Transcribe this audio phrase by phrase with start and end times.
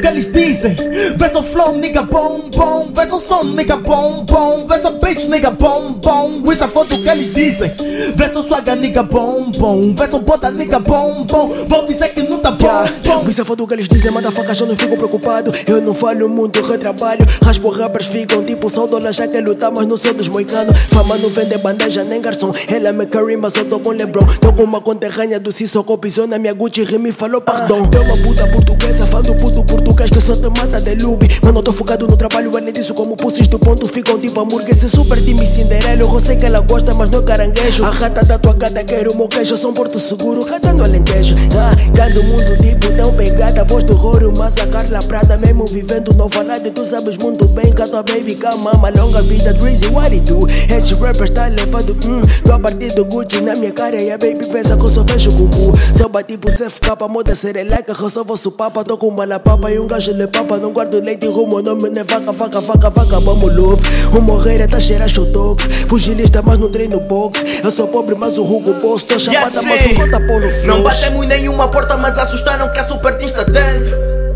[0.00, 0.74] que eles dizem.
[1.16, 2.90] Vê flow, nigga, bom, bom.
[2.92, 4.66] Vê som, nigga, bom, bom.
[4.66, 6.30] Vê só bitch, nigga, bom, bom.
[6.52, 7.72] Isso é foto que eles dizem.
[8.14, 9.80] Vê swaga, nigga, bom, bom.
[9.94, 11.48] Vê bota, nigga, bom, bom.
[11.66, 12.66] Vão dizer que não tá bom,
[13.04, 13.28] bom.
[13.28, 15.50] Isso é foto que eles dizem, manda faca, já não fico preocupado.
[15.66, 17.24] Eu não falo muito, retrabalho.
[17.42, 20.78] Raspo rappers ficam tipo são dólar, já que lutar, mas não sou dos moicanos.
[20.90, 22.50] Fama não vende bandeja nem garçom.
[22.68, 24.26] Ela me carry, mas eu tô com Lebron.
[24.40, 27.40] Tô com uma conterrânea do Sissoko, pisou na minha Gucci, rime falou
[27.84, 27.90] perdão.
[27.90, 31.28] Tem uma puta portuguesa, fã do puto português que só te mata de lube.
[31.42, 34.74] Mano, tô focado no trabalho, além disso, como pusses do ponto, ficam tipo hambúrguer.
[34.74, 37.84] Se super de me Cinderela, eu sei que ela gosta, mas não é caranguejo.
[37.84, 41.34] A rata da tua gata quer o meu queijo, são Porto Seguro, rata no alentejo.
[41.56, 46.12] Ah, cada mundo tipo tão pegada, voz do Roro, mas a Carla Prada, mesmo vivendo
[46.14, 49.52] nova lado, tu sabes muito bem que a tua baby com a mama, longa vida,
[49.54, 50.46] Drizzy, what it do?
[50.46, 54.18] Esses rappers tá levado, hum, tô a partir do Gucci na minha cara e a
[54.18, 55.76] baby pensa que eu só vejo cucu.
[55.94, 59.70] Se eu bati pro CFK, moda sereleca, eu só vou papa, tô com bala papa
[59.70, 62.90] e um gajo le papa, não guardo leite, rumo, nome não é vaca, vaca, vaca,
[62.90, 63.82] vaca, vamos love.
[64.16, 67.44] O morreira tá cheira showtox, fugilista, mas não treino box.
[67.62, 70.66] Eu sou pobre, mas o rugo boss, tô chapada, Yes, mas o conta pôr no
[70.66, 71.00] Não flush.
[71.00, 74.33] batemos em nenhuma porta, mas assustaram que a super dentro.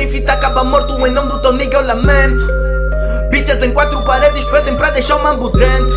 [0.00, 2.46] Pedem fita, acaba morto em nome do teu nigga, eu lamento.
[3.28, 5.94] Bitches em quatro paredes pedem pra deixar o mambo dentro.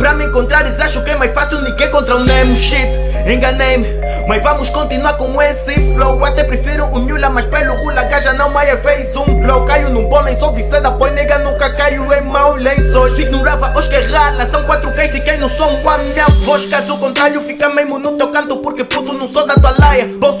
[0.00, 2.56] Pra me encontrares, acho que é mais fácil Nique contra o Nemo.
[2.56, 2.90] Shit,
[3.24, 3.86] enganei-me.
[4.26, 6.24] Mas vamos continuar com esse flow.
[6.24, 9.64] Até prefiro o Mula, mas pelo Rula Gaja não Maia fez um blow.
[9.66, 13.16] Caio num pônei, sou viceda, pois nega nunca caio em mau lençóis.
[13.20, 16.66] Ignorava os que rala, são quatro case e quem não são a minha voz.
[16.66, 18.82] Caso contrário, fica mesmo no teu canto, porque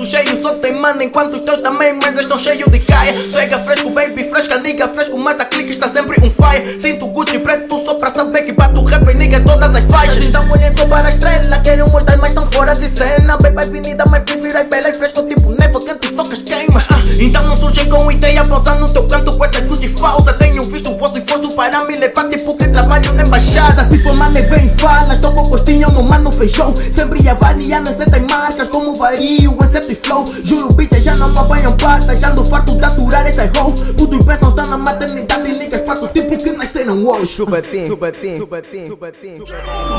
[0.02, 3.14] Bolso cheio, só tem mana, enquanto os teus também, mas estão cheios de caia.
[3.30, 6.80] Swega fresco, baby, fresca, nigga, fresco, mas a clique está sempre um fire.
[6.80, 10.24] Sinto Gucci preto só pra saber que bato rap e nigga todas as faixas.
[10.24, 13.36] Então olhem só para a estrela, querem mostrar, mas estão fora de cena.
[13.36, 14.24] Baby, avenida, mas
[14.68, 16.84] bela e fresco, tipo nevo, quente, tocas queimas.
[16.90, 20.32] Ah, então não surgem com ideia, pousar no teu canto com essa Gucci falsa.
[20.32, 23.84] Tenho visto o vosso esforço para me levar, tipo que trabalho na embaixada.
[23.84, 26.74] Se for mal, vem falas, tô com gostinho, meu mano feijão.
[26.90, 28.06] Sempre a variar, não sei
[30.12, 30.26] e flow.
[30.44, 33.92] Juro, bitches já não me apanham patas, já ando farto de aturar essas hoes.
[33.92, 37.26] Puto e pensam, tá na maternidade, niggas quarto tipo que nasceram hoje.
[37.26, 39.42] Chupatim, chupatim, chupatim, chupatim.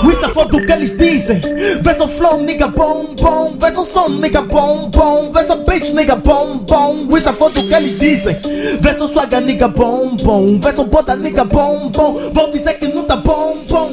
[0.10, 1.42] Isso é foto que eles dizem.
[1.82, 3.56] Vê só flow, nigga, bom, bom.
[3.58, 5.32] Vê só som, nigga, bom, bom.
[5.32, 6.96] Vê só bitch, nigga, bom, bom.
[7.18, 8.38] Isso é foto que eles dizem.
[8.80, 10.60] Vê só swaga, nigga, bom, bom.
[10.60, 12.20] Vê só bota, nigga, bom, bom.
[12.34, 13.92] Vão dizer que não tá bom, bom.